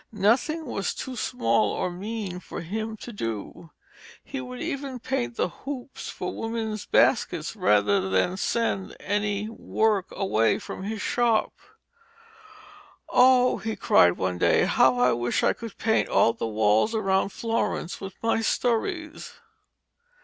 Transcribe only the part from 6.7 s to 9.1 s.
baskets rather than send